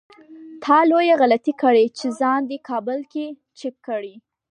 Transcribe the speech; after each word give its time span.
تا 0.63 0.75
لويه 0.89 1.15
غلطي 1.21 1.53
کړې 1.61 1.85
چې 1.97 2.07
ځان 2.19 2.41
دې 2.49 2.57
کابل 2.69 2.99
کې 3.11 3.25
چک 3.59 3.75
کړی. 3.87 4.13